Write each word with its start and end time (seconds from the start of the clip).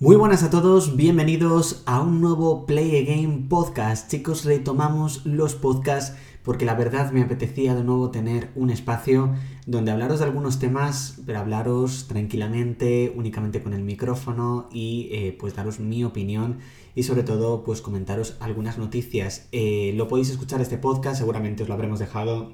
Muy 0.00 0.14
buenas 0.14 0.44
a 0.44 0.50
todos, 0.50 0.94
bienvenidos 0.94 1.82
a 1.84 2.00
un 2.00 2.20
nuevo 2.20 2.66
Play 2.66 3.04
Game 3.04 3.46
podcast. 3.48 4.08
Chicos, 4.08 4.44
retomamos 4.44 5.26
los 5.26 5.56
podcasts 5.56 6.16
porque 6.44 6.64
la 6.64 6.76
verdad 6.76 7.10
me 7.10 7.20
apetecía 7.20 7.74
de 7.74 7.82
nuevo 7.82 8.12
tener 8.12 8.52
un 8.54 8.70
espacio 8.70 9.34
donde 9.66 9.90
hablaros 9.90 10.20
de 10.20 10.26
algunos 10.26 10.60
temas, 10.60 11.20
pero 11.26 11.40
hablaros 11.40 12.06
tranquilamente, 12.06 13.12
únicamente 13.16 13.60
con 13.60 13.74
el 13.74 13.82
micrófono 13.82 14.68
y 14.70 15.08
eh, 15.10 15.36
pues 15.36 15.56
daros 15.56 15.80
mi 15.80 16.04
opinión 16.04 16.60
y 16.94 17.02
sobre 17.02 17.24
todo 17.24 17.64
pues 17.64 17.80
comentaros 17.80 18.36
algunas 18.38 18.78
noticias. 18.78 19.48
Eh, 19.50 19.94
lo 19.96 20.06
podéis 20.06 20.30
escuchar 20.30 20.60
este 20.60 20.78
podcast, 20.78 21.18
seguramente 21.18 21.64
os 21.64 21.68
lo 21.68 21.74
habremos 21.74 21.98
dejado 21.98 22.52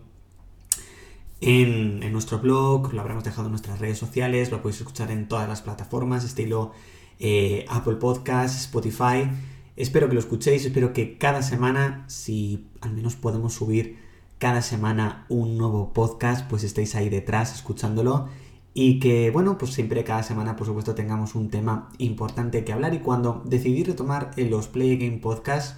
en, 1.42 2.10
nuestro 2.10 2.38
blog, 2.38 2.94
lo 2.94 3.02
habremos 3.02 3.22
dejado 3.22 3.48
en 3.48 3.52
nuestras 3.52 3.80
redes 3.80 3.98
sociales, 3.98 4.50
lo 4.50 4.62
podéis 4.62 4.80
escuchar 4.80 5.10
en 5.10 5.28
todas 5.28 5.46
las 5.46 5.60
plataformas, 5.60 6.24
estilo 6.24 6.72
eh, 7.18 7.64
Apple 7.68 7.96
Podcasts, 7.96 8.62
Spotify. 8.62 9.30
Espero 9.76 10.08
que 10.08 10.14
lo 10.14 10.20
escuchéis, 10.20 10.64
espero 10.64 10.92
que 10.92 11.18
cada 11.18 11.42
semana, 11.42 12.04
si 12.08 12.68
al 12.80 12.92
menos 12.92 13.16
podemos 13.16 13.54
subir 13.54 13.98
cada 14.38 14.62
semana 14.62 15.26
un 15.28 15.56
nuevo 15.58 15.92
podcast, 15.92 16.48
pues 16.48 16.64
estéis 16.64 16.94
ahí 16.94 17.08
detrás 17.08 17.54
escuchándolo 17.54 18.28
y 18.74 18.98
que, 18.98 19.30
bueno, 19.30 19.56
pues 19.56 19.72
siempre 19.72 20.02
cada 20.02 20.24
semana, 20.24 20.56
por 20.56 20.66
supuesto, 20.66 20.96
tengamos 20.96 21.36
un 21.36 21.48
tema 21.48 21.90
importante 21.98 22.64
que 22.64 22.72
hablar. 22.72 22.92
Y 22.92 22.98
cuando 22.98 23.42
decidí 23.44 23.84
retomar 23.84 24.32
los 24.36 24.66
Play 24.66 24.96
Game 24.96 25.18
Podcasts, 25.18 25.76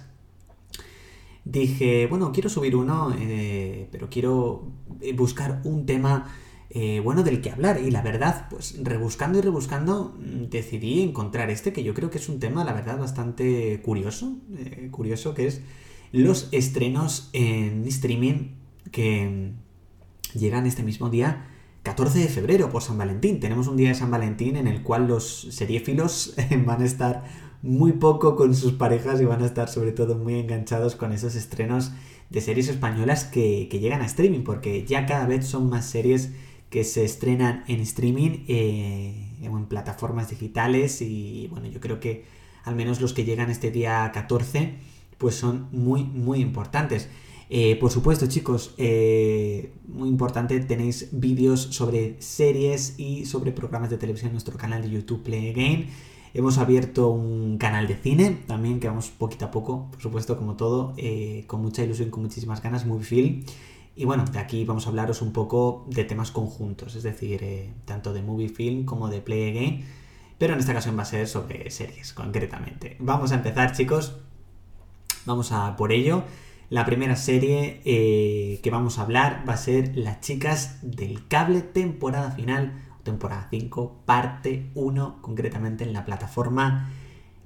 dije, 1.45 2.07
bueno, 2.07 2.31
quiero 2.31 2.49
subir 2.49 2.75
uno, 2.75 3.13
eh, 3.17 3.87
pero 3.91 4.09
quiero 4.09 4.67
buscar 5.15 5.61
un 5.63 5.85
tema 5.85 6.25
eh, 6.69 6.99
bueno, 7.03 7.23
del 7.23 7.41
que 7.41 7.51
hablar. 7.51 7.79
Y 7.81 7.91
la 7.91 8.01
verdad, 8.01 8.47
pues 8.49 8.77
rebuscando 8.83 9.39
y 9.39 9.41
rebuscando, 9.41 10.15
mm, 10.17 10.49
decidí 10.49 11.01
encontrar 11.01 11.49
este, 11.49 11.73
que 11.73 11.83
yo 11.83 11.93
creo 11.93 12.09
que 12.09 12.17
es 12.17 12.29
un 12.29 12.39
tema, 12.39 12.63
la 12.63 12.73
verdad, 12.73 12.97
bastante 12.97 13.81
curioso. 13.81 14.37
Eh, 14.57 14.89
curioso, 14.91 15.33
que 15.33 15.47
es 15.47 15.61
los 16.11 16.49
estrenos 16.51 17.29
en 17.33 17.85
streaming 17.85 18.51
que 18.91 19.53
mm, 20.35 20.37
llegan 20.37 20.65
este 20.65 20.83
mismo 20.83 21.09
día. 21.09 21.47
14 21.83 22.19
de 22.19 22.27
febrero 22.27 22.69
por 22.69 22.83
San 22.83 22.97
Valentín. 22.97 23.39
Tenemos 23.39 23.67
un 23.67 23.77
día 23.77 23.89
de 23.89 23.95
San 23.95 24.11
Valentín 24.11 24.57
en 24.57 24.67
el 24.67 24.83
cual 24.83 25.07
los 25.07 25.47
seriéfilos 25.51 26.35
van 26.65 26.81
a 26.81 26.85
estar 26.85 27.23
muy 27.61 27.93
poco 27.93 28.35
con 28.35 28.53
sus 28.53 28.73
parejas 28.73 29.21
y 29.21 29.25
van 29.25 29.41
a 29.41 29.45
estar 29.45 29.69
sobre 29.69 29.93
todo 29.93 30.17
muy 30.17 30.35
enganchados 30.35 30.95
con 30.95 31.13
esos 31.13 31.35
estrenos 31.35 31.91
de 32.29 32.41
series 32.41 32.67
españolas 32.67 33.23
que, 33.23 33.69
que 33.71 33.79
llegan 33.79 34.01
a 34.01 34.05
streaming, 34.05 34.43
porque 34.43 34.85
ya 34.85 35.05
cada 35.05 35.25
vez 35.25 35.47
son 35.47 35.69
más 35.69 35.85
series 35.85 36.33
que 36.69 36.83
se 36.83 37.05
estrenan 37.05 37.63
en 37.67 37.79
streaming 37.81 38.43
eh, 38.47 39.37
en 39.41 39.65
plataformas 39.65 40.29
digitales 40.29 41.01
y 41.01 41.47
bueno, 41.49 41.67
yo 41.67 41.79
creo 41.79 41.99
que 41.99 42.25
al 42.63 42.75
menos 42.75 42.99
los 42.99 43.13
que 43.13 43.23
llegan 43.23 43.49
este 43.49 43.71
día 43.71 44.09
14 44.13 44.75
pues 45.17 45.35
son 45.35 45.67
muy 45.71 46.03
muy 46.03 46.39
importantes. 46.39 47.09
Eh, 47.49 47.77
por 47.79 47.91
supuesto 47.91 48.27
chicos, 48.27 48.73
eh, 48.77 49.71
muy 49.87 50.09
importante, 50.09 50.59
tenéis 50.59 51.07
vídeos 51.13 51.61
sobre 51.61 52.21
series 52.21 52.99
y 52.99 53.25
sobre 53.25 53.53
programas 53.53 53.89
de 53.89 53.97
televisión 53.97 54.29
en 54.29 54.33
nuestro 54.33 54.57
canal 54.57 54.81
de 54.81 54.89
YouTube 54.89 55.23
Play 55.23 55.51
Again. 55.51 55.87
Hemos 56.33 56.57
abierto 56.57 57.09
un 57.09 57.57
canal 57.57 57.87
de 57.87 57.95
cine 57.95 58.37
también 58.45 58.81
que 58.81 58.87
vamos 58.87 59.07
poquito 59.09 59.45
a 59.45 59.51
poco, 59.51 59.87
por 59.89 60.01
supuesto 60.01 60.37
como 60.37 60.55
todo, 60.57 60.93
con 61.47 61.61
mucha 61.61 61.83
ilusión, 61.83 62.09
con 62.09 62.21
muchísimas 62.21 62.61
ganas, 62.61 62.85
muy 62.85 63.01
Film. 63.01 63.43
Y 63.97 64.05
bueno, 64.05 64.25
de 64.25 64.37
aquí 64.37 64.63
vamos 64.63 64.85
a 64.85 64.89
hablaros 64.89 65.23
un 65.23 65.33
poco 65.33 65.87
de 65.89 66.03
temas 66.03 66.29
conjuntos, 66.29 66.95
es 66.95 67.01
decir, 67.01 67.41
eh, 67.41 67.73
tanto 67.83 68.13
de 68.13 68.21
movie 68.21 68.47
film 68.47 68.85
como 68.85 69.09
de 69.09 69.21
play 69.21 69.51
game, 69.51 69.85
pero 70.37 70.53
en 70.53 70.59
esta 70.59 70.71
ocasión 70.71 70.95
va 70.95 71.01
a 71.01 71.05
ser 71.05 71.27
sobre 71.27 71.71
series, 71.71 72.13
concretamente. 72.13 72.95
Vamos 72.99 73.31
a 73.31 73.35
empezar, 73.35 73.71
chicos. 73.71 74.19
Vamos 75.25 75.51
a 75.51 75.75
por 75.75 75.91
ello. 75.91 76.23
La 76.69 76.85
primera 76.85 77.15
serie 77.15 77.81
eh, 77.85 78.59
que 78.61 78.69
vamos 78.69 78.99
a 78.99 79.01
hablar 79.01 79.43
va 79.49 79.53
a 79.53 79.57
ser 79.57 79.97
Las 79.97 80.21
chicas 80.21 80.77
del 80.83 81.27
cable, 81.27 81.61
temporada 81.61 82.29
final, 82.29 82.79
temporada 83.01 83.47
5, 83.49 84.03
parte 84.05 84.69
1, 84.75 85.23
concretamente 85.23 85.83
en 85.83 85.93
la 85.93 86.05
plataforma 86.05 86.91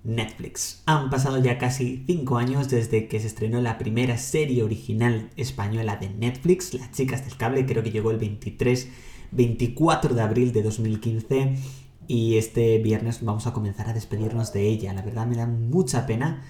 Netflix. 0.04 0.82
Han 0.86 1.10
pasado 1.10 1.38
ya 1.38 1.58
casi 1.58 2.04
5 2.08 2.38
años 2.38 2.70
desde 2.70 3.08
que 3.08 3.20
se 3.20 3.28
estrenó 3.28 3.62
la 3.62 3.78
primera 3.78 4.18
serie 4.18 4.64
original 4.64 5.30
española 5.36 5.98
de 5.98 6.10
Netflix, 6.10 6.74
Las 6.74 6.92
chicas 6.92 7.26
del 7.26 7.38
cable, 7.38 7.66
creo 7.66 7.84
que 7.84 7.92
llegó 7.92 8.12
el 8.12 8.18
23, 8.18 8.90
24 9.32 10.16
de 10.16 10.22
abril 10.22 10.52
de 10.54 10.64
2015 10.64 11.56
y 12.08 12.38
este 12.38 12.80
viernes 12.80 13.24
vamos 13.24 13.48
a 13.48 13.54
comenzar 13.54 13.88
a 13.90 13.94
despedirnos 13.94 14.52
de 14.54 14.68
ella. 14.68 14.94
La 14.94 15.02
verdad 15.02 15.28
me 15.28 15.36
da 15.36 15.46
mucha 15.46 16.06
pena 16.06 16.44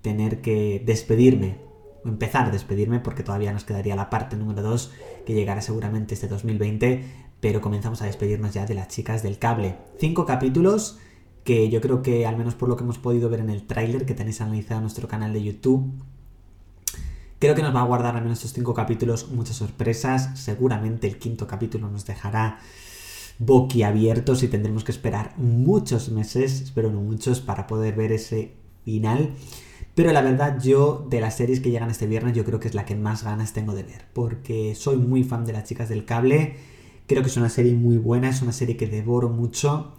tener 0.00 0.40
que 0.40 0.82
despedirme, 0.84 1.58
o 2.04 2.08
empezar 2.08 2.46
a 2.46 2.50
despedirme 2.50 3.00
porque 3.00 3.22
todavía 3.22 3.52
nos 3.52 3.64
quedaría 3.64 3.96
la 3.96 4.10
parte 4.10 4.36
número 4.36 4.62
2 4.62 4.92
que 5.26 5.34
llegará 5.34 5.60
seguramente 5.60 6.14
este 6.14 6.28
2020, 6.28 7.04
pero 7.40 7.60
comenzamos 7.60 8.00
a 8.02 8.06
despedirnos 8.06 8.54
ya 8.54 8.66
de 8.66 8.74
las 8.74 8.88
chicas 8.88 9.22
del 9.22 9.38
cable. 9.38 9.76
5 9.98 10.24
capítulos 10.24 10.98
que 11.44 11.68
yo 11.70 11.80
creo 11.80 12.02
que 12.02 12.26
al 12.26 12.36
menos 12.36 12.54
por 12.54 12.68
lo 12.68 12.76
que 12.76 12.84
hemos 12.84 12.98
podido 12.98 13.28
ver 13.28 13.40
en 13.40 13.50
el 13.50 13.66
tráiler 13.66 14.06
que 14.06 14.14
tenéis 14.14 14.40
analizado 14.40 14.78
en 14.78 14.84
nuestro 14.84 15.08
canal 15.08 15.32
de 15.32 15.42
YouTube, 15.42 15.92
creo 17.38 17.54
que 17.54 17.62
nos 17.62 17.74
va 17.74 17.80
a 17.80 17.86
guardar 17.86 18.16
al 18.16 18.22
menos 18.22 18.38
estos 18.38 18.52
cinco 18.52 18.74
capítulos 18.74 19.30
muchas 19.30 19.56
sorpresas. 19.56 20.38
Seguramente 20.38 21.08
el 21.08 21.18
quinto 21.18 21.46
capítulo 21.46 21.88
nos 21.88 22.06
dejará 22.06 22.60
boquiabiertos 23.38 24.42
y 24.42 24.48
tendremos 24.48 24.84
que 24.84 24.92
esperar 24.92 25.34
muchos 25.36 26.10
meses, 26.10 26.60
espero 26.60 26.90
no 26.90 27.00
muchos, 27.00 27.40
para 27.40 27.66
poder 27.66 27.96
ver 27.96 28.12
ese 28.12 28.52
final. 28.84 29.30
Pero 29.94 30.12
la 30.12 30.22
verdad, 30.22 30.58
yo 30.62 31.06
de 31.10 31.20
las 31.20 31.36
series 31.36 31.60
que 31.60 31.70
llegan 31.70 31.90
este 31.90 32.06
viernes, 32.06 32.34
yo 32.34 32.44
creo 32.44 32.60
que 32.60 32.68
es 32.68 32.74
la 32.74 32.86
que 32.86 32.94
más 32.94 33.24
ganas 33.24 33.52
tengo 33.52 33.74
de 33.74 33.82
ver. 33.82 34.06
Porque 34.14 34.74
soy 34.74 34.96
muy 34.96 35.22
fan 35.24 35.44
de 35.44 35.52
las 35.52 35.64
chicas 35.64 35.88
del 35.88 36.04
cable. 36.04 36.56
Creo 37.06 37.22
que 37.22 37.28
es 37.28 37.36
una 37.36 37.50
serie 37.50 37.74
muy 37.74 37.98
buena, 37.98 38.30
es 38.30 38.40
una 38.40 38.52
serie 38.52 38.76
que 38.76 38.86
devoro 38.86 39.28
mucho 39.28 39.94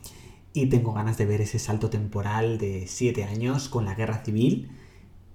y 0.54 0.68
tengo 0.68 0.94
ganas 0.94 1.18
de 1.18 1.26
ver 1.26 1.42
ese 1.42 1.60
salto 1.60 1.90
temporal 1.90 2.58
de 2.58 2.86
7 2.88 3.24
años 3.24 3.70
con 3.70 3.86
la 3.86 3.96
guerra 3.96 4.24
civil 4.24 4.70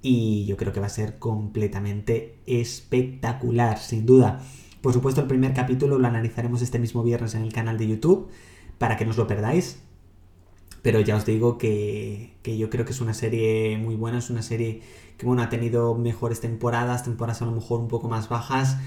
y 0.00 0.46
yo 0.46 0.56
creo 0.56 0.72
que 0.72 0.80
va 0.80 0.86
a 0.86 0.90
ser 0.90 1.18
completamente 1.18 2.38
espectacular, 2.46 3.78
sin 3.78 4.06
duda. 4.06 4.40
Por 4.80 4.92
supuesto, 4.92 5.20
el 5.20 5.26
primer 5.26 5.54
capítulo 5.54 5.98
lo 5.98 6.06
analizaremos 6.06 6.62
este 6.62 6.78
mismo 6.78 7.02
viernes 7.02 7.34
en 7.34 7.42
el 7.42 7.52
canal 7.52 7.78
de 7.78 7.88
YouTube 7.88 8.28
para 8.78 8.96
que 8.96 9.04
no 9.04 9.10
os 9.10 9.16
lo 9.16 9.26
perdáis. 9.26 9.82
Pero 10.82 11.00
ya 11.00 11.16
os 11.16 11.26
digo 11.26 11.58
que, 11.58 12.36
que 12.42 12.56
yo 12.56 12.70
creo 12.70 12.84
que 12.84 12.92
es 12.92 13.00
una 13.00 13.12
serie 13.12 13.76
muy 13.78 13.96
buena, 13.96 14.18
es 14.18 14.30
una 14.30 14.42
serie 14.42 14.82
que 15.18 15.26
bueno, 15.26 15.42
ha 15.42 15.48
tenido 15.48 15.96
mejores 15.96 16.40
temporadas, 16.40 17.02
temporadas 17.02 17.42
a 17.42 17.46
lo 17.46 17.52
mejor 17.52 17.80
un 17.80 17.88
poco 17.88 18.08
más 18.08 18.28
bajas, 18.28 18.78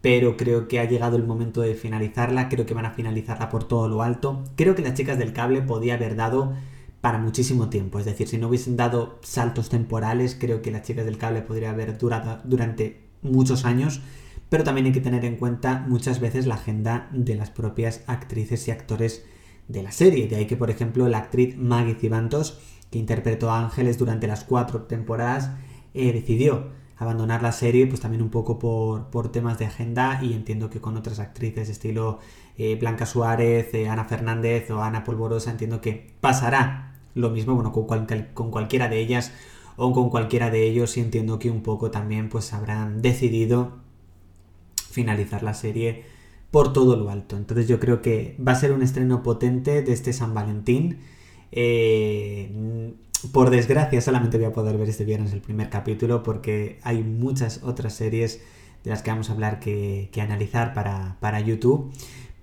pero 0.00 0.36
creo 0.36 0.68
que 0.68 0.78
ha 0.78 0.84
llegado 0.84 1.16
el 1.16 1.24
momento 1.24 1.60
de 1.60 1.74
finalizarla, 1.74 2.48
creo 2.48 2.66
que 2.66 2.74
van 2.74 2.86
a 2.86 2.92
finalizarla 2.92 3.48
por 3.48 3.64
todo 3.64 3.88
lo 3.88 4.02
alto. 4.02 4.44
Creo 4.56 4.74
que 4.74 4.82
las 4.82 4.94
chicas 4.94 5.18
del 5.18 5.32
cable 5.32 5.62
podía 5.62 5.94
haber 5.94 6.14
dado 6.14 6.54
para 7.00 7.18
muchísimo 7.18 7.68
tiempo, 7.68 7.98
es 7.98 8.04
decir, 8.04 8.26
si 8.28 8.38
no 8.38 8.48
hubiesen 8.48 8.76
dado 8.76 9.18
saltos 9.22 9.68
temporales, 9.68 10.36
creo 10.38 10.62
que 10.62 10.72
las 10.72 10.82
chicas 10.82 11.04
del 11.04 11.18
cable 11.18 11.42
podría 11.42 11.70
haber 11.70 11.96
durado 11.96 12.40
durante 12.44 13.00
muchos 13.22 13.64
años, 13.64 14.00
pero 14.48 14.64
también 14.64 14.86
hay 14.86 14.92
que 14.92 15.00
tener 15.00 15.24
en 15.24 15.36
cuenta 15.36 15.84
muchas 15.86 16.20
veces 16.20 16.46
la 16.46 16.56
agenda 16.56 17.08
de 17.12 17.36
las 17.36 17.50
propias 17.50 18.02
actrices 18.06 18.66
y 18.66 18.72
actores 18.72 19.24
de 19.68 19.82
la 19.82 19.92
serie, 19.92 20.26
de 20.26 20.36
ahí 20.36 20.46
que 20.46 20.56
por 20.56 20.70
ejemplo 20.70 21.08
la 21.08 21.18
actriz 21.18 21.56
Maggie 21.56 21.94
Cibantos, 21.94 22.58
que 22.90 22.98
interpretó 22.98 23.50
a 23.50 23.60
Ángeles 23.60 23.98
durante 23.98 24.26
las 24.26 24.44
cuatro 24.44 24.82
temporadas, 24.82 25.50
eh, 25.94 26.12
decidió 26.12 26.70
abandonar 26.98 27.42
la 27.42 27.52
serie, 27.52 27.86
pues 27.86 28.00
también 28.00 28.22
un 28.22 28.30
poco 28.30 28.58
por, 28.58 29.32
temas 29.32 29.58
de 29.58 29.66
agenda 29.66 30.20
y 30.22 30.32
entiendo 30.32 30.68
que 30.68 30.80
con 30.80 30.96
otras 30.96 31.20
actrices 31.20 31.68
estilo 31.68 32.18
eh, 32.56 32.76
Blanca 32.76 33.06
Suárez, 33.06 33.72
eh, 33.74 33.88
Ana 33.88 34.04
Fernández 34.04 34.70
o 34.70 34.82
Ana 34.82 35.04
Polvorosa, 35.04 35.50
entiendo 35.50 35.80
que 35.80 36.12
pasará 36.20 36.94
lo 37.14 37.30
mismo, 37.30 37.54
bueno, 37.54 37.72
con, 37.72 38.06
con 38.34 38.50
cualquiera 38.50 38.88
de 38.88 38.98
ellas 38.98 39.32
o 39.76 39.92
con 39.92 40.10
cualquiera 40.10 40.50
de 40.50 40.66
ellos 40.66 40.96
y 40.96 41.00
entiendo 41.00 41.38
que 41.38 41.50
un 41.50 41.62
poco 41.62 41.90
también 41.90 42.28
pues 42.28 42.52
habrán 42.52 43.00
decidido 43.00 43.78
finalizar 44.90 45.42
la 45.44 45.54
serie 45.54 46.04
por 46.50 46.72
todo 46.72 46.96
lo 46.96 47.10
alto. 47.10 47.36
Entonces 47.36 47.68
yo 47.68 47.78
creo 47.78 48.02
que 48.02 48.36
va 48.44 48.52
a 48.52 48.56
ser 48.56 48.72
un 48.72 48.82
estreno 48.82 49.22
potente 49.22 49.82
de 49.82 49.92
este 49.92 50.12
San 50.12 50.34
Valentín. 50.34 50.98
Eh, 51.52 52.94
por 53.32 53.50
desgracia, 53.50 54.00
solamente 54.00 54.38
voy 54.38 54.46
a 54.46 54.52
poder 54.52 54.76
ver 54.78 54.88
este 54.88 55.04
viernes 55.04 55.32
el 55.32 55.40
primer 55.40 55.70
capítulo 55.70 56.22
porque 56.22 56.78
hay 56.82 57.02
muchas 57.02 57.62
otras 57.64 57.94
series 57.94 58.40
de 58.84 58.90
las 58.90 59.02
que 59.02 59.10
vamos 59.10 59.28
a 59.28 59.32
hablar 59.32 59.58
que, 59.60 60.10
analizar 60.20 60.72
para, 60.72 61.40
YouTube. 61.40 61.92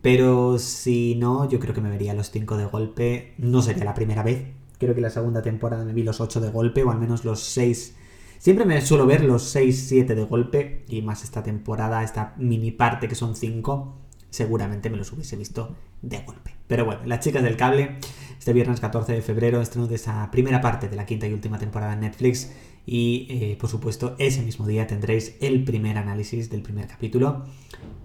Pero 0.01 0.59
si 0.59 1.15
no, 1.15 1.49
yo 1.49 1.59
creo 1.59 1.73
que 1.73 1.81
me 1.81 1.89
vería 1.89 2.13
los 2.13 2.29
5 2.29 2.57
de 2.57 2.65
golpe. 2.65 3.33
No 3.37 3.61
sería 3.61 3.85
la 3.85 3.93
primera 3.93 4.21
vez. 4.21 4.45
Creo 4.77 4.93
que 4.93 5.01
la 5.01 5.09
segunda 5.09 5.41
temporada 5.41 5.83
me 5.85 5.93
vi 5.93 6.03
los 6.03 6.21
8 6.21 6.41
de 6.41 6.49
golpe, 6.49 6.83
o 6.83 6.91
al 6.91 6.99
menos 6.99 7.25
los 7.25 7.39
6. 7.39 7.95
Siempre 8.37 8.65
me 8.65 8.79
suelo 8.81 9.07
ver 9.07 9.23
los 9.23 9.43
6, 9.43 9.85
7 9.87 10.13
de 10.13 10.23
golpe. 10.25 10.83
Y 10.89 11.01
más 11.01 11.23
esta 11.23 11.41
temporada, 11.41 12.03
esta 12.03 12.35
mini 12.37 12.71
parte 12.71 13.07
que 13.07 13.15
son 13.15 13.35
5. 13.35 14.04
Seguramente 14.35 14.89
me 14.89 14.97
los 14.97 15.13
hubiese 15.13 15.37
visto 15.37 15.77
de 16.01 16.19
golpe. 16.19 16.53
Pero 16.67 16.83
bueno, 16.83 17.01
las 17.05 17.21
chicas 17.21 17.41
del 17.41 17.55
cable, 17.55 17.99
este 18.37 18.51
viernes 18.51 18.81
14 18.81 19.13
de 19.13 19.21
febrero 19.21 19.61
estreno 19.61 19.87
de 19.87 19.95
esa 19.95 20.29
primera 20.29 20.59
parte 20.59 20.89
de 20.89 20.95
la 20.97 21.05
quinta 21.05 21.25
y 21.25 21.31
última 21.31 21.57
temporada 21.57 21.93
en 21.93 22.01
Netflix 22.01 22.51
y 22.85 23.27
eh, 23.29 23.57
por 23.57 23.69
supuesto 23.69 24.15
ese 24.19 24.41
mismo 24.41 24.67
día 24.67 24.87
tendréis 24.87 25.37
el 25.39 25.63
primer 25.63 25.97
análisis 25.97 26.49
del 26.49 26.63
primer 26.63 26.85
capítulo 26.85 27.45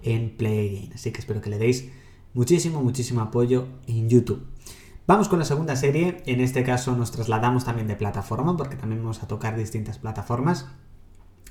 en 0.03 0.37
Play 0.37 0.89
Así 0.95 1.11
que 1.11 1.19
espero 1.19 1.41
que 1.41 1.49
le 1.49 1.57
deis 1.57 1.89
muchísimo, 2.33 2.81
muchísimo 2.81 3.19
apoyo 3.19 3.67
en 3.87 4.07
YouTube. 4.07 4.47
Vamos 5.07 5.27
con 5.27 5.37
la 5.37 5.45
segunda 5.45 5.75
serie, 5.75 6.23
en 6.27 6.39
este 6.39 6.63
caso 6.63 6.95
nos 6.95 7.11
trasladamos 7.11 7.65
también 7.65 7.89
de 7.89 7.97
plataforma 7.97 8.55
porque 8.55 8.77
también 8.77 9.01
vamos 9.01 9.21
a 9.21 9.27
tocar 9.27 9.57
distintas 9.57 9.97
plataformas. 9.97 10.69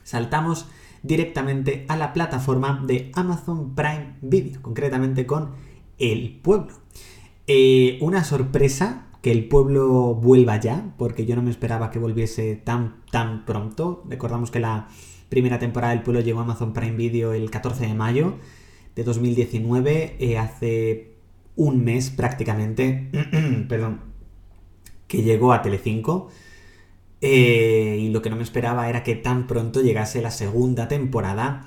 Saltamos 0.05 0.69
directamente 1.03 1.85
a 1.89 1.97
la 1.97 2.13
plataforma 2.13 2.83
de 2.87 3.11
Amazon 3.15 3.75
Prime 3.75 4.17
Video, 4.21 4.61
concretamente 4.63 5.27
con 5.27 5.51
El 5.99 6.39
Pueblo. 6.43 6.75
Eh, 7.47 7.99
una 8.01 8.25
sorpresa 8.25 9.07
que 9.23 9.33
el 9.33 9.49
pueblo 9.49 10.15
vuelva 10.15 10.59
ya, 10.59 10.95
porque 10.97 11.27
yo 11.27 11.37
no 11.37 11.43
me 11.43 11.51
esperaba 11.51 11.91
que 11.91 11.99
volviese 11.99 12.57
tan, 12.57 13.03
tan 13.11 13.45
pronto. 13.45 14.05
Recordamos 14.09 14.51
que 14.51 14.61
la 14.61 14.89
primera 15.29 15.59
temporada 15.59 15.93
del 15.93 16.03
pueblo 16.03 16.21
llegó 16.21 16.41
a 16.41 16.45
Amazon 16.45 16.73
Prime 16.73 16.97
Video 16.97 17.33
el 17.33 17.51
14 17.51 17.87
de 17.87 17.95
mayo 17.95 18.35
de 18.95 19.05
2019, 19.05 20.17
eh, 20.19 20.39
hace 20.39 21.13
un 21.57 21.85
mes 21.85 22.11
prácticamente, 22.11 23.11
perdón, 23.69 24.01
que 25.07 25.23
llegó 25.23 25.53
a 25.53 25.63
Telecinco. 25.63 26.29
Eh, 27.21 27.99
y 28.01 28.09
lo 28.11 28.23
que 28.23 28.31
no 28.31 28.37
me 28.37 28.43
esperaba 28.43 28.89
era 28.89 29.03
que 29.03 29.15
tan 29.15 29.47
pronto 29.47 29.83
llegase 29.83 30.23
la 30.23 30.31
segunda 30.31 30.89
temporada 30.89 31.65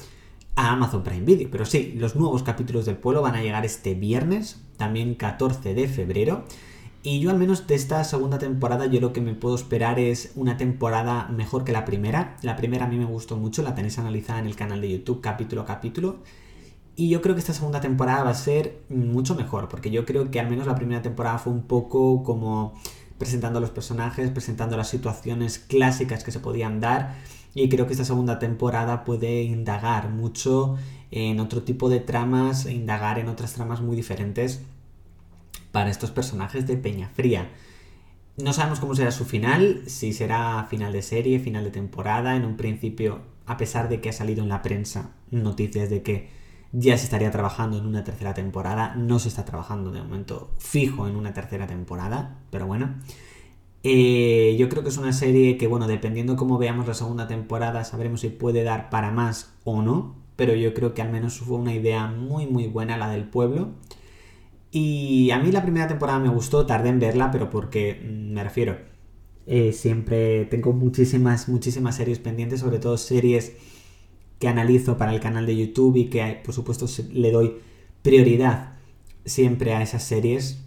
a 0.56 0.72
Amazon 0.72 1.04
Prime 1.04 1.26
Video. 1.26 1.50
Pero 1.52 1.66
sí, 1.66 1.94
los 1.98 2.16
nuevos 2.16 2.44
capítulos 2.44 2.86
del 2.86 2.98
pueblo 2.98 3.22
van 3.22 3.36
a 3.36 3.44
llegar 3.44 3.66
este 3.66 3.94
viernes, 3.94 4.62
también 4.78 5.16
14 5.16 5.74
de 5.74 5.88
febrero. 5.88 6.46
Y 7.06 7.20
yo 7.20 7.32
al 7.32 7.38
menos 7.38 7.68
de 7.68 7.76
esta 7.76 8.02
segunda 8.06 8.40
temporada 8.40 8.86
yo 8.86 9.02
lo 9.02 9.12
que 9.12 9.20
me 9.20 9.36
puedo 9.36 9.56
esperar 9.56 10.00
es 10.00 10.32
una 10.36 10.56
temporada 10.56 11.28
mejor 11.28 11.66
que 11.66 11.74
la 11.74 11.84
primera. 11.84 12.38
La 12.42 12.56
primera 12.56 12.86
a 12.86 12.88
mí 12.88 12.98
me 12.98 13.06
gustó 13.06 13.36
mucho, 13.36 13.62
la 13.62 13.76
tenéis 13.76 14.00
analizada 14.00 14.40
en 14.40 14.48
el 14.48 14.56
canal 14.56 14.80
de 14.80 14.90
YouTube 14.90 15.20
capítulo 15.20 15.64
a 15.64 15.66
capítulo. 15.66 16.20
Y 16.96 17.10
yo 17.10 17.22
creo 17.22 17.36
que 17.36 17.40
esta 17.40 17.54
segunda 17.54 17.82
temporada 17.82 18.24
va 18.24 18.30
a 18.30 18.36
ser 18.36 18.84
mucho 18.88 19.36
mejor, 19.36 19.68
porque 19.68 19.90
yo 19.90 20.06
creo 20.06 20.30
que 20.30 20.40
al 20.40 20.50
menos 20.50 20.68
la 20.68 20.76
primera 20.76 21.02
temporada 21.02 21.40
fue 21.40 21.52
un 21.52 21.64
poco 21.64 22.24
como 22.24 22.76
presentando 23.18 23.60
los 23.60 23.70
personajes, 23.70 24.30
presentando 24.32 24.78
las 24.78 24.90
situaciones 24.90 25.60
clásicas 25.60 26.24
que 26.24 26.32
se 26.32 26.40
podían 26.40 26.80
dar. 26.80 27.16
Y 27.56 27.70
creo 27.70 27.86
que 27.86 27.94
esta 27.94 28.06
segunda 28.06 28.40
temporada 28.40 29.04
puede 29.04 29.44
indagar 29.44 30.10
mucho 30.10 30.78
en 31.12 31.40
otro 31.40 31.64
tipo 31.64 31.90
de 31.90 32.00
tramas, 32.00 32.66
e 32.66 32.74
indagar 32.74 33.20
en 33.20 33.30
otras 33.30 33.54
tramas 33.54 33.82
muy 33.82 33.96
diferentes 33.96 34.64
para 35.72 35.90
estos 35.90 36.12
personajes 36.12 36.66
de 36.66 36.78
Peñafría. 36.78 37.50
No 38.38 38.52
sabemos 38.52 38.80
cómo 38.80 38.96
será 38.96 39.12
su 39.12 39.26
final, 39.26 39.84
si 39.86 40.12
será 40.12 40.66
final 40.70 40.92
de 40.92 41.04
serie, 41.04 41.40
final 41.40 41.64
de 41.64 41.70
temporada. 41.70 42.36
En 42.36 42.46
un 42.46 42.58
principio, 42.58 43.22
a 43.46 43.58
pesar 43.58 43.90
de 43.90 44.02
que 44.02 44.10
ha 44.10 44.14
salido 44.14 44.42
en 44.42 44.50
la 44.50 44.64
prensa 44.64 45.12
noticias 45.30 45.90
de 45.92 46.02
que 46.02 46.43
ya 46.74 46.98
se 46.98 47.06
estaría 47.06 47.32
trabajando 47.32 47.78
en 47.78 47.86
una 47.86 48.04
tercera 48.04 48.34
temporada, 48.34 48.96
no 48.96 49.20
se 49.20 49.30
está 49.30 49.46
trabajando 49.46 49.92
de 49.92 50.02
momento 50.02 50.52
fijo 50.58 51.08
en 51.08 51.16
una 51.16 51.34
tercera 51.34 51.68
temporada, 51.68 52.40
pero 52.50 52.68
bueno. 52.68 52.96
Eh, 53.84 54.56
yo 54.58 54.70
creo 54.70 54.82
que 54.82 54.90
es 54.90 54.98
una 54.98 55.14
serie 55.14 55.58
que, 55.58 55.68
bueno, 55.68 55.88
dependiendo 55.88 56.36
cómo 56.38 56.58
veamos 56.58 56.88
la 56.88 56.94
segunda 56.94 57.28
temporada, 57.28 57.84
sabremos 57.84 58.22
si 58.22 58.30
puede 58.30 58.64
dar 58.64 58.90
para 58.90 59.12
más 59.12 59.54
o 59.66 59.82
no, 59.82 60.16
pero 60.36 60.56
yo 60.56 60.74
creo 60.74 60.94
que 60.94 61.02
al 61.02 61.12
menos 61.12 61.40
fue 61.40 61.58
una 61.58 61.74
idea 61.74 62.08
muy, 62.08 62.48
muy 62.48 62.68
buena 62.68 62.98
la 62.98 63.10
del 63.10 63.26
pueblo. 63.26 63.74
Y 64.72 65.30
a 65.32 65.40
mí 65.40 65.52
la 65.52 65.62
primera 65.62 65.88
temporada 65.88 66.20
me 66.20 66.30
gustó, 66.30 66.66
tardé 66.66 66.90
en 66.90 67.00
verla, 67.00 67.30
pero 67.32 67.50
porque 67.50 68.02
mm, 68.04 68.34
me 68.34 68.44
refiero, 68.44 68.78
eh, 69.46 69.74
siempre 69.74 70.46
tengo 70.46 70.74
muchísimas, 70.74 71.50
muchísimas 71.50 71.96
series 71.98 72.20
pendientes, 72.20 72.62
sobre 72.62 72.80
todo 72.80 72.98
series 72.98 73.54
que 74.44 74.50
analizo 74.50 74.98
para 74.98 75.14
el 75.14 75.22
canal 75.22 75.46
de 75.46 75.56
YouTube 75.56 75.96
y 75.96 76.10
que 76.10 76.42
por 76.44 76.54
supuesto 76.54 76.86
le 77.14 77.32
doy 77.32 77.62
prioridad 78.02 78.74
siempre 79.24 79.74
a 79.74 79.82
esas 79.82 80.04
series. 80.04 80.60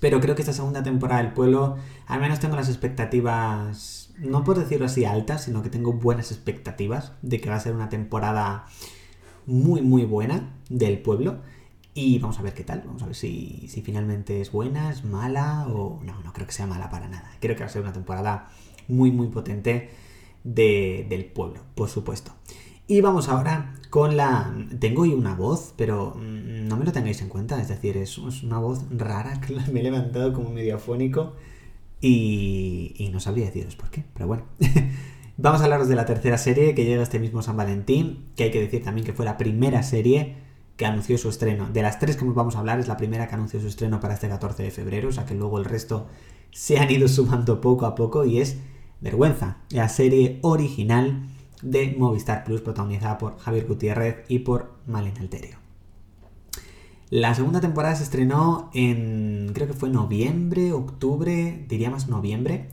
Pero 0.00 0.20
creo 0.20 0.34
que 0.34 0.42
esta 0.42 0.52
segunda 0.52 0.82
temporada 0.82 1.22
del 1.22 1.32
pueblo, 1.34 1.76
al 2.08 2.20
menos 2.20 2.40
tengo 2.40 2.56
las 2.56 2.68
expectativas, 2.68 4.10
no 4.18 4.42
por 4.42 4.58
decirlo 4.58 4.86
así 4.86 5.04
altas, 5.04 5.44
sino 5.44 5.62
que 5.62 5.70
tengo 5.70 5.92
buenas 5.92 6.32
expectativas 6.32 7.12
de 7.22 7.40
que 7.40 7.48
va 7.48 7.54
a 7.54 7.60
ser 7.60 7.76
una 7.76 7.90
temporada 7.90 8.66
muy, 9.46 9.80
muy 9.80 10.04
buena 10.04 10.50
del 10.68 10.98
pueblo. 10.98 11.42
Y 11.94 12.18
vamos 12.18 12.40
a 12.40 12.42
ver 12.42 12.54
qué 12.54 12.64
tal, 12.64 12.82
vamos 12.84 13.04
a 13.04 13.06
ver 13.06 13.14
si, 13.14 13.70
finalmente 13.84 14.40
es 14.40 14.50
buena, 14.50 14.90
es 14.90 15.04
mala 15.04 15.68
o 15.68 16.00
no, 16.02 16.20
no 16.24 16.32
creo 16.32 16.48
que 16.48 16.52
sea 16.52 16.66
mala 16.66 16.90
para 16.90 17.06
nada. 17.06 17.30
Creo 17.38 17.54
que 17.54 17.60
va 17.60 17.66
a 17.66 17.72
ser 17.72 17.82
una 17.82 17.92
temporada 17.92 18.48
muy, 18.88 19.12
muy 19.12 19.28
potente 19.28 19.90
del 20.44 21.24
pueblo, 21.24 21.60
por 21.74 21.88
supuesto. 21.88 22.32
Y 22.86 23.00
vamos 23.00 23.28
ahora 23.28 23.74
con 23.88 24.16
la... 24.16 24.54
Tengo 24.78 25.02
hoy 25.02 25.14
una 25.14 25.34
voz, 25.34 25.72
pero 25.76 26.14
mm, 26.16 26.68
no 26.68 26.76
me 26.76 26.84
lo 26.84 26.92
tengáis 26.92 27.22
en 27.22 27.28
cuenta, 27.28 27.60
es 27.60 27.68
decir, 27.68 27.96
es, 27.96 28.18
una 28.18 28.58
voz 28.58 28.84
rara 28.90 29.40
que 29.40 29.54
me 29.72 29.80
he 29.80 29.82
levantado 29.82 30.32
como 30.32 30.50
medio 30.50 30.76
afónico 30.76 31.34
y, 32.00 32.94
y 32.98 33.08
no 33.08 33.20
sabría 33.20 33.46
deciros 33.46 33.74
por 33.76 33.90
qué, 33.90 34.04
pero 34.12 34.26
bueno. 34.26 34.44
vamos 35.36 35.62
a 35.62 35.64
hablaros 35.64 35.88
de 35.88 35.96
la 35.96 36.04
tercera 36.04 36.38
serie 36.38 36.74
que 36.74 36.84
llega 36.84 37.02
este 37.02 37.18
mismo 37.18 37.42
San 37.42 37.56
Valentín, 37.56 38.26
que 38.36 38.44
hay 38.44 38.50
que 38.50 38.60
decir 38.60 38.84
también 38.84 39.06
que 39.06 39.12
fue 39.12 39.24
la 39.24 39.38
primera 39.38 39.82
serie 39.82 40.36
que 40.76 40.86
anunció 40.86 41.18
su 41.18 41.28
estreno. 41.28 41.68
De 41.72 41.82
las 41.82 41.98
tres 41.98 42.16
que 42.16 42.24
vamos 42.24 42.56
a 42.56 42.58
hablar, 42.58 42.80
es 42.80 42.88
la 42.88 42.96
primera 42.96 43.28
que 43.28 43.34
anunció 43.34 43.60
su 43.60 43.68
estreno 43.68 44.00
para 44.00 44.14
este 44.14 44.28
14 44.28 44.62
de 44.62 44.70
febrero, 44.70 45.08
o 45.08 45.12
sea 45.12 45.24
que 45.24 45.34
luego 45.34 45.58
el 45.58 45.64
resto 45.64 46.06
se 46.50 46.78
han 46.78 46.90
ido 46.90 47.08
sumando 47.08 47.60
poco 47.60 47.86
a 47.86 47.94
poco 47.94 48.24
y 48.24 48.40
es 48.40 48.58
Vergüenza, 49.04 49.58
la 49.68 49.90
serie 49.90 50.38
original 50.40 51.28
de 51.60 51.94
Movistar 51.98 52.42
Plus 52.42 52.62
protagonizada 52.62 53.18
por 53.18 53.38
Javier 53.38 53.66
Gutiérrez 53.66 54.24
y 54.28 54.38
por 54.38 54.72
Malena 54.86 55.20
Alterio. 55.20 55.58
La 57.10 57.34
segunda 57.34 57.60
temporada 57.60 57.94
se 57.96 58.04
estrenó 58.04 58.70
en, 58.72 59.50
creo 59.52 59.66
que 59.68 59.74
fue 59.74 59.90
noviembre, 59.90 60.72
octubre, 60.72 61.66
diría 61.68 61.90
más 61.90 62.08
noviembre 62.08 62.70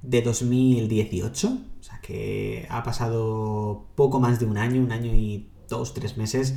de 0.00 0.22
2018, 0.22 1.48
o 1.48 1.82
sea 1.82 2.00
que 2.00 2.66
ha 2.70 2.82
pasado 2.82 3.84
poco 3.94 4.20
más 4.20 4.40
de 4.40 4.46
un 4.46 4.56
año, 4.56 4.80
un 4.80 4.90
año 4.90 5.12
y 5.14 5.50
dos, 5.68 5.92
tres 5.92 6.16
meses 6.16 6.54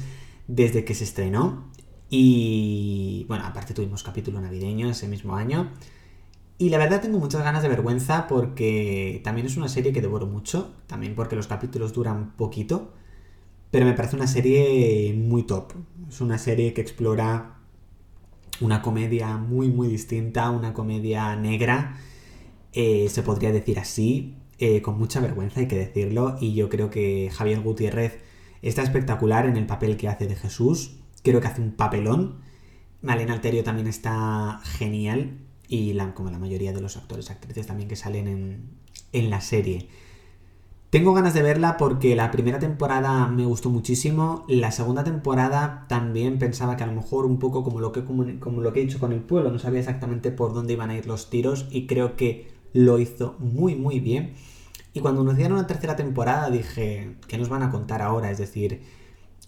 desde 0.48 0.86
que 0.86 0.96
se 0.96 1.04
estrenó. 1.04 1.66
Y 2.10 3.26
bueno, 3.28 3.44
aparte 3.46 3.74
tuvimos 3.74 4.04
capítulo 4.04 4.40
navideño 4.40 4.90
ese 4.90 5.10
mismo 5.10 5.36
año. 5.36 5.70
Y 6.58 6.70
la 6.70 6.78
verdad 6.78 7.02
tengo 7.02 7.20
muchas 7.20 7.44
ganas 7.44 7.62
de 7.62 7.70
vergüenza 7.70 8.28
porque 8.28 9.22
también 9.24 9.46
es 9.48 9.58
una 9.58 9.70
serie 9.70 9.94
que 9.94 10.02
devoro 10.02 10.26
mucho, 10.26 10.74
también 10.88 11.14
porque 11.16 11.36
los 11.36 11.48
capítulos 11.48 11.94
duran 11.94 12.36
poquito, 12.36 12.94
pero 13.70 13.86
me 13.86 13.94
parece 13.94 14.16
una 14.16 14.28
serie 14.28 15.14
muy 15.14 15.44
top. 15.44 15.74
Es 16.10 16.20
una 16.22 16.38
serie 16.40 16.74
que 16.74 16.82
explora 16.82 17.58
una 18.60 18.82
comedia 18.82 19.38
muy 19.38 19.70
muy 19.70 19.88
distinta, 19.88 20.50
una 20.50 20.74
comedia 20.74 21.36
negra, 21.36 21.98
eh, 22.74 23.08
se 23.10 23.22
podría 23.22 23.52
decir 23.52 23.80
así, 23.80 24.36
eh, 24.58 24.82
con 24.82 24.98
mucha 24.98 25.20
vergüenza 25.20 25.60
hay 25.60 25.68
que 25.68 25.78
decirlo, 25.78 26.38
y 26.42 26.56
yo 26.56 26.70
creo 26.70 26.90
que 26.90 27.30
Javier 27.32 27.62
Gutiérrez 27.62 28.20
Está 28.62 28.82
espectacular 28.82 29.46
en 29.46 29.58
el 29.58 29.66
papel 29.66 29.98
que 29.98 30.08
hace 30.08 30.28
de 30.28 30.36
Jesús. 30.36 30.98
Creo 31.24 31.42
que 31.42 31.48
hace 31.48 31.62
un 31.62 31.72
papelón. 31.72 32.42
Malena 33.02 33.34
Alterio 33.34 33.64
también 33.64 33.88
está 33.88 34.60
genial. 34.64 35.38
Y 35.68 35.98
como 36.14 36.32
la 36.32 36.40
mayoría 36.40 36.74
de 36.74 36.82
los 36.82 36.98
actores 36.98 37.30
actrices 37.30 37.68
también 37.68 37.90
que 37.90 37.96
salen 37.96 38.28
en, 38.28 38.70
en 39.12 39.30
la 39.30 39.42
serie. 39.42 39.90
Tengo 40.90 41.14
ganas 41.14 41.34
de 41.34 41.42
verla 41.42 41.76
porque 41.76 42.16
la 42.16 42.32
primera 42.32 42.60
temporada 42.60 43.28
me 43.28 43.46
gustó 43.46 43.70
muchísimo. 43.70 44.46
La 44.48 44.72
segunda 44.72 45.04
temporada 45.04 45.86
también 45.90 46.40
pensaba 46.40 46.78
que 46.78 46.84
a 46.84 46.88
lo 46.88 46.94
mejor 46.94 47.26
un 47.26 47.40
poco 47.40 47.64
como 47.64 47.82
lo 47.82 47.92
que, 47.92 48.06
como 48.06 48.62
lo 48.62 48.72
que 48.72 48.80
he 48.80 48.86
dicho 48.86 49.00
con 49.00 49.12
el 49.12 49.20
pueblo, 49.20 49.52
no 49.52 49.60
sabía 49.60 49.82
exactamente 49.82 50.32
por 50.32 50.54
dónde 50.54 50.74
iban 50.74 50.90
a 50.90 50.96
ir 50.96 51.06
los 51.06 51.30
tiros 51.30 51.68
y 51.72 51.88
creo 51.88 52.16
que 52.16 52.52
lo 52.72 53.00
hizo 53.00 53.36
muy 53.40 53.76
muy 53.76 54.00
bien. 54.00 54.34
Y 54.94 55.02
cuando 55.02 55.22
anunciaron 55.22 55.58
la 55.58 55.68
tercera 55.68 55.96
temporada 55.98 56.50
dije, 56.50 57.18
¿qué 57.28 57.38
nos 57.38 57.50
van 57.50 57.64
a 57.64 57.70
contar 57.70 58.02
ahora? 58.02 58.32
Es 58.32 58.38
decir, 58.38 58.82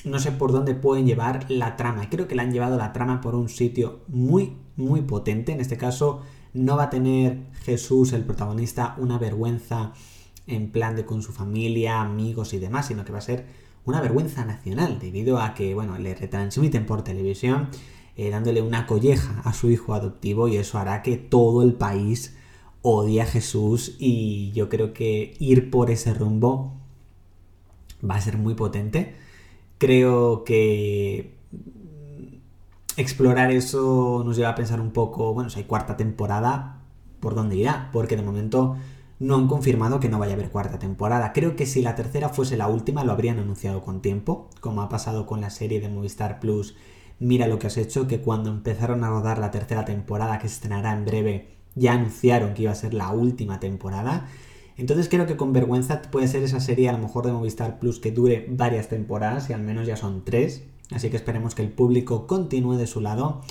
no 0.06 0.20
sé 0.20 0.32
por 0.32 0.52
dónde 0.52 0.76
pueden 0.76 1.06
llevar 1.06 1.46
la 1.50 1.76
trama. 1.76 2.10
Creo 2.10 2.28
que 2.28 2.36
le 2.36 2.42
han 2.42 2.52
llevado 2.52 2.78
la 2.78 2.94
trama 2.94 3.22
por 3.22 3.36
un 3.36 3.50
sitio 3.50 4.00
muy, 4.08 4.56
muy 4.76 5.02
potente. 5.02 5.52
En 5.52 5.60
este 5.60 5.78
caso, 5.78 6.22
no 6.54 6.78
va 6.78 6.84
a 6.84 6.90
tener 6.90 7.40
Jesús, 7.64 8.14
el 8.14 8.24
protagonista, 8.24 8.96
una 8.98 9.18
vergüenza 9.18 9.94
en 10.48 10.72
plan 10.72 10.96
de 10.96 11.06
con 11.06 11.22
su 11.22 11.32
familia, 11.32 12.02
amigos 12.02 12.54
y 12.54 12.60
demás, 12.60 12.88
sino 12.88 13.06
que 13.06 13.12
va 13.12 13.20
a 13.20 13.22
ser 13.22 13.46
una 13.86 14.02
vergüenza 14.02 14.46
nacional, 14.46 15.00
debido 15.00 15.40
a 15.40 15.54
que, 15.54 15.74
bueno, 15.76 15.98
le 15.98 16.16
retransmiten 16.16 16.86
por 16.86 17.04
televisión, 17.04 17.70
eh, 18.16 18.30
dándole 18.30 18.62
una 18.62 18.86
colleja 18.86 19.42
a 19.46 19.54
su 19.54 19.70
hijo 19.70 19.94
adoptivo, 19.94 20.48
y 20.48 20.58
eso 20.58 20.78
hará 20.80 21.02
que 21.02 21.18
todo 21.18 21.62
el 21.62 21.74
país 21.74 22.36
odia 22.82 23.24
a 23.24 23.26
Jesús 23.26 23.96
y 24.00 24.52
yo 24.54 24.70
creo 24.70 24.94
que 24.94 25.36
ir 25.40 25.70
por 25.70 25.92
ese 25.92 26.14
rumbo 26.14 26.74
va 28.08 28.16
a 28.16 28.22
ser 28.22 28.38
muy 28.38 28.56
potente. 28.56 29.16
Creo 29.80 30.44
que 30.44 31.36
explorar 32.96 33.50
eso 33.52 34.22
nos 34.24 34.38
lleva 34.38 34.50
a 34.50 34.56
pensar 34.56 34.80
un 34.80 34.92
poco, 34.92 35.34
bueno, 35.34 35.50
si 35.50 35.60
hay 35.60 35.66
cuarta 35.66 35.98
temporada, 35.98 36.84
¿por 37.20 37.34
dónde 37.34 37.56
irá? 37.56 37.90
Porque 37.92 38.16
de 38.16 38.22
momento 38.22 38.76
no 39.18 39.36
han 39.36 39.48
confirmado 39.48 40.00
que 40.00 40.10
no 40.10 40.20
vaya 40.20 40.34
a 40.34 40.36
haber 40.36 40.52
cuarta 40.52 40.78
temporada. 40.78 41.34
Creo 41.34 41.56
que 41.56 41.66
si 41.66 41.82
la 41.82 41.96
tercera 41.96 42.30
fuese 42.30 42.58
la 42.58 42.68
última 42.68 43.04
lo 43.04 43.14
habrían 43.14 43.40
anunciado 43.40 43.82
con 43.82 44.02
tiempo, 44.02 44.52
como 44.60 44.84
ha 44.84 44.90
pasado 44.90 45.26
con 45.26 45.42
la 45.42 45.50
serie 45.50 45.82
de 45.82 45.90
Movistar 45.90 46.40
Plus 46.40 46.76
Mira 47.20 47.48
lo 47.48 47.60
que 47.60 47.68
has 47.68 47.78
hecho, 47.78 48.08
que 48.08 48.22
cuando 48.22 48.50
empezaron 48.50 49.04
a 49.04 49.10
rodar 49.10 49.40
la 49.40 49.52
tercera 49.52 49.84
temporada 49.84 50.40
que 50.40 50.48
se 50.48 50.56
estrenará 50.56 50.94
en 50.94 51.04
breve, 51.04 51.50
ya 51.76 51.94
anunciaron 51.94 52.54
que 52.54 52.64
iba 52.64 52.72
a 52.72 52.76
ser 52.76 52.94
la 52.94 53.12
última 53.12 53.60
temporada. 53.60 54.28
Entonces 54.80 55.10
creo 55.10 55.28
que 55.28 55.38
con 55.38 55.54
vergüenza 55.54 56.02
puede 56.04 56.28
ser 56.28 56.44
esa 56.44 56.60
serie 56.60 56.90
a 56.90 56.94
lo 56.94 57.00
mejor 57.00 57.26
de 57.26 57.32
Movistar 57.32 57.80
Plus 57.80 58.00
que 58.00 58.12
dure 58.12 58.48
varias 58.50 58.88
temporadas 58.88 59.50
y 59.50 59.54
al 59.54 59.62
menos 59.62 59.86
ya 59.86 59.98
son 59.98 60.24
tres. 60.24 60.64
Así 60.92 61.10
que 61.10 61.18
esperemos 61.18 61.54
que 61.54 61.62
el 61.62 61.70
público 61.70 62.28
continúe 62.28 62.78
de 62.78 62.88
su 62.88 63.02
lado. 63.02 63.42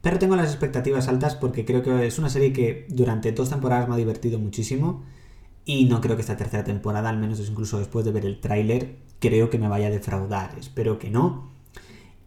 Pero 0.00 0.18
tengo 0.18 0.36
las 0.36 0.50
expectativas 0.50 1.08
altas 1.08 1.34
porque 1.34 1.64
creo 1.64 1.82
que 1.82 2.06
es 2.06 2.18
una 2.18 2.30
serie 2.30 2.52
que 2.52 2.86
durante 2.88 3.32
dos 3.32 3.50
temporadas 3.50 3.88
me 3.88 3.94
ha 3.94 3.98
divertido 3.98 4.38
muchísimo. 4.38 5.02
Y 5.64 5.86
no 5.86 6.00
creo 6.00 6.14
que 6.14 6.22
esta 6.22 6.36
tercera 6.36 6.62
temporada, 6.62 7.08
al 7.08 7.18
menos 7.18 7.40
incluso 7.40 7.78
después 7.78 8.04
de 8.04 8.12
ver 8.12 8.24
el 8.24 8.40
tráiler, 8.40 8.98
creo 9.18 9.50
que 9.50 9.58
me 9.58 9.66
vaya 9.66 9.88
a 9.88 9.90
defraudar. 9.90 10.56
Espero 10.58 11.00
que 11.00 11.10
no. 11.10 11.50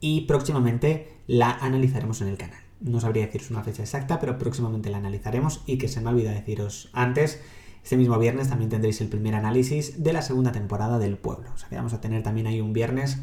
Y 0.01 0.21
próximamente 0.21 1.07
la 1.25 1.51
analizaremos 1.51 2.19
en 2.21 2.27
el 2.27 2.37
canal. 2.37 2.59
No 2.81 2.99
sabría 2.99 3.25
deciros 3.25 3.51
una 3.51 3.63
fecha 3.63 3.83
exacta, 3.83 4.19
pero 4.19 4.37
próximamente 4.37 4.89
la 4.89 4.97
analizaremos. 4.97 5.63
Y 5.65 5.77
que 5.77 5.87
se 5.87 6.01
me 6.01 6.09
olvida 6.09 6.31
deciros 6.31 6.89
antes, 6.91 7.39
este 7.83 7.97
mismo 7.97 8.17
viernes 8.19 8.49
también 8.49 8.69
tendréis 8.69 9.01
el 9.01 9.07
primer 9.07 9.35
análisis 9.35 10.03
de 10.03 10.13
la 10.13 10.21
segunda 10.21 10.51
temporada 10.51 10.99
del 10.99 11.17
pueblo. 11.17 11.49
O 11.53 11.57
sea 11.57 11.69
que 11.69 11.75
vamos 11.75 11.93
a 11.93 12.01
tener 12.01 12.23
también 12.23 12.47
ahí 12.47 12.61
un 12.61 12.73
viernes 12.73 13.17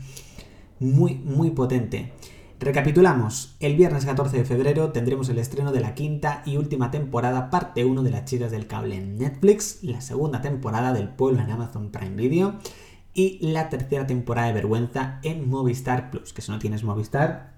muy, 0.81 1.15
muy 1.15 1.51
potente. 1.51 2.13
Recapitulamos, 2.59 3.55
el 3.61 3.77
viernes 3.77 4.07
14 4.07 4.39
de 4.39 4.45
febrero 4.47 4.91
tendremos 4.91 5.29
el 5.29 5.39
estreno 5.39 5.73
de 5.73 5.81
la 5.81 5.95
quinta 5.95 6.43
y 6.47 6.57
última 6.57 6.91
temporada, 6.91 7.51
parte 7.51 7.85
1 7.85 8.03
de 8.03 8.11
las 8.11 8.25
chicas 8.25 8.51
del 8.51 8.67
cable 8.67 8.97
en 8.97 9.19
Netflix, 9.19 9.83
la 9.83 10.01
segunda 10.01 10.41
temporada 10.41 10.95
del 10.95 11.11
pueblo 11.11 11.43
en 11.43 11.51
Amazon 11.51 11.91
Prime 11.91 12.17
Video 12.17 12.55
y 13.13 13.39
la 13.41 13.69
tercera 13.69 14.07
temporada 14.07 14.49
de 14.49 14.55
Vergüenza 14.55 15.21
en 15.23 15.49
Movistar 15.51 16.11
Plus, 16.11 16.33
que 16.33 16.41
si 16.41 16.51
no 16.51 16.59
tienes 16.59 16.83
Movistar, 16.83 17.57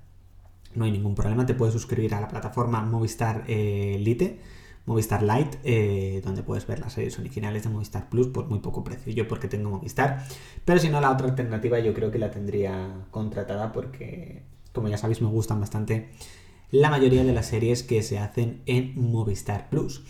no 0.74 0.84
hay 0.84 0.90
ningún 0.90 1.14
problema, 1.14 1.46
te 1.46 1.54
puedes 1.54 1.74
suscribir 1.74 2.14
a 2.14 2.20
la 2.20 2.28
plataforma 2.28 2.82
Movistar 2.82 3.44
eh, 3.46 3.98
Lite, 4.00 4.40
Movistar 4.88 5.22
Lite, 5.22 5.58
eh, 5.62 6.20
donde 6.24 6.42
puedes 6.42 6.66
ver 6.66 6.80
las 6.80 6.94
series 6.94 7.16
originales 7.20 7.62
de 7.62 7.68
Movistar 7.68 8.08
Plus 8.08 8.26
por 8.26 8.48
muy 8.48 8.58
poco 8.58 8.82
precio. 8.82 9.12
Yo 9.12 9.28
porque 9.28 9.46
tengo 9.46 9.70
Movistar, 9.70 10.24
pero 10.64 10.80
si 10.80 10.88
no, 10.88 11.00
la 11.00 11.12
otra 11.12 11.28
alternativa 11.28 11.78
yo 11.78 11.94
creo 11.94 12.10
que 12.10 12.18
la 12.18 12.32
tendría 12.32 13.06
contratada 13.12 13.72
porque 13.72 14.42
como 14.78 14.88
ya 14.88 14.96
sabéis, 14.96 15.20
me 15.20 15.28
gustan 15.28 15.60
bastante 15.60 16.10
la 16.70 16.90
mayoría 16.90 17.24
de 17.24 17.32
las 17.32 17.46
series 17.46 17.82
que 17.82 18.02
se 18.02 18.18
hacen 18.18 18.62
en 18.66 18.92
Movistar 18.96 19.68
Plus. 19.70 20.04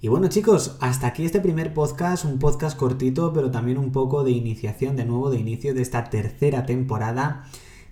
Y 0.00 0.08
bueno 0.08 0.28
chicos, 0.28 0.76
hasta 0.80 1.06
aquí 1.06 1.24
este 1.24 1.40
primer 1.40 1.72
podcast, 1.72 2.24
un 2.24 2.38
podcast 2.38 2.76
cortito, 2.78 3.32
pero 3.32 3.50
también 3.50 3.78
un 3.78 3.90
poco 3.90 4.22
de 4.22 4.30
iniciación, 4.30 4.96
de 4.96 5.06
nuevo, 5.06 5.30
de 5.30 5.38
inicio 5.38 5.74
de 5.74 5.82
esta 5.82 6.10
tercera 6.10 6.66
temporada 6.66 7.44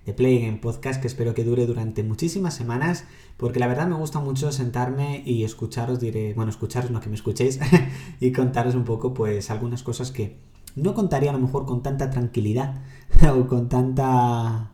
de 0.06 0.12
Play 0.12 0.40
Game 0.40 0.58
Podcast 0.58 1.00
que 1.00 1.06
espero 1.06 1.34
que 1.34 1.44
dure 1.44 1.66
durante 1.66 2.02
muchísimas 2.02 2.54
semanas, 2.54 3.04
porque 3.36 3.60
la 3.60 3.66
verdad 3.66 3.86
me 3.86 3.94
gusta 3.94 4.20
mucho 4.20 4.52
sentarme 4.52 5.22
y 5.24 5.44
escucharos, 5.44 6.00
diré, 6.00 6.34
bueno, 6.34 6.50
escucharos, 6.50 6.90
no 6.90 7.00
que 7.00 7.08
me 7.08 7.14
escuchéis, 7.14 7.60
y 8.20 8.32
contaros 8.32 8.74
un 8.74 8.84
poco 8.84 9.14
pues 9.14 9.50
algunas 9.50 9.82
cosas 9.82 10.10
que 10.10 10.38
no 10.74 10.94
contaría 10.94 11.30
a 11.30 11.34
lo 11.34 11.38
mejor 11.38 11.66
con 11.66 11.82
tanta 11.82 12.10
tranquilidad 12.10 12.82
o 13.36 13.46
con 13.46 13.68
tanta 13.68 14.72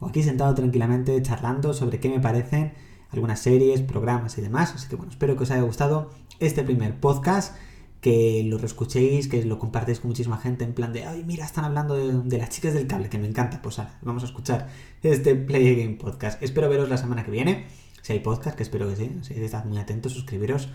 o 0.00 0.06
aquí 0.06 0.22
sentado 0.22 0.54
tranquilamente 0.54 1.20
charlando 1.22 1.74
sobre 1.74 2.00
qué 2.00 2.08
me 2.08 2.20
parecen 2.20 2.72
algunas 3.10 3.40
series, 3.40 3.80
programas 3.80 4.38
y 4.38 4.42
demás. 4.42 4.74
Así 4.74 4.88
que 4.88 4.96
bueno, 4.96 5.10
espero 5.10 5.36
que 5.36 5.44
os 5.44 5.50
haya 5.50 5.62
gustado 5.62 6.10
este 6.38 6.62
primer 6.62 7.00
podcast, 7.00 7.56
que 8.00 8.42
lo 8.44 8.58
reescuchéis, 8.58 9.28
que 9.28 9.44
lo 9.44 9.58
compartáis 9.58 10.00
con 10.00 10.08
muchísima 10.10 10.38
gente 10.38 10.64
en 10.64 10.72
plan 10.72 10.92
de, 10.92 11.04
ay, 11.04 11.24
mira, 11.24 11.44
están 11.44 11.64
hablando 11.64 11.94
de, 11.94 12.38
las 12.38 12.50
chicas 12.50 12.74
del 12.74 12.86
cable, 12.86 13.08
que 13.08 13.18
me 13.18 13.26
encanta. 13.26 13.60
Pues 13.62 13.78
ahora, 13.78 13.98
vamos 14.02 14.22
a 14.22 14.26
escuchar 14.26 14.68
este 15.02 15.34
Play 15.34 15.76
Game 15.76 15.96
Podcast. 15.96 16.42
Espero 16.42 16.68
veros 16.68 16.88
la 16.88 16.96
semana 16.96 17.24
que 17.24 17.30
viene, 17.30 17.66
si 18.02 18.12
hay 18.12 18.20
podcast, 18.20 18.56
que 18.56 18.62
espero 18.62 18.88
que 18.88 18.96
sí, 18.96 19.10
si 19.22 19.34
estad 19.34 19.64
muy 19.64 19.78
atentos, 19.78 20.12
suscribiros. 20.12 20.68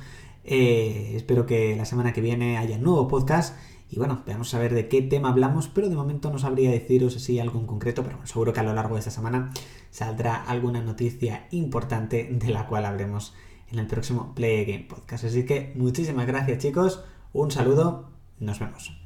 Eh, 0.44 1.14
espero 1.16 1.46
que 1.46 1.76
la 1.76 1.86
semana 1.86 2.12
que 2.12 2.20
viene 2.20 2.58
haya 2.58 2.78
nuevo 2.78 3.08
podcast 3.08 3.56
y 3.94 4.00
bueno, 4.00 4.24
vamos 4.26 4.52
a 4.56 4.58
ver 4.58 4.74
de 4.74 4.88
qué 4.88 5.04
tema 5.04 5.30
hablamos, 5.30 5.68
pero 5.68 5.88
de 5.88 5.96
momento 5.96 6.32
no 6.32 6.40
sabría 6.40 6.72
deciros 6.72 7.16
así 7.16 7.40
algo 7.40 7.60
en 7.60 7.68
concreto, 7.68 8.02
pero 8.02 8.16
bueno, 8.16 8.28
seguro 8.28 8.52
que 8.52 8.60
a 8.60 8.64
lo 8.64 8.74
largo 8.74 8.96
de 8.96 9.00
esta 9.00 9.12
semana 9.12 9.52
saldrá 9.92 10.42
alguna 10.44 10.82
noticia 10.82 11.46
importante 11.52 12.28
de 12.32 12.50
la 12.50 12.66
cual 12.66 12.86
hablemos 12.86 13.36
en 13.72 13.78
el 13.78 13.86
próximo 13.86 14.34
Play 14.34 14.66
Game 14.66 14.86
Podcast. 14.90 15.26
Así 15.26 15.46
que 15.46 15.74
muchísimas 15.76 16.26
gracias 16.26 16.58
chicos, 16.58 17.04
un 17.34 17.52
saludo, 17.52 18.10
nos 18.40 18.60
vemos. 18.60 19.03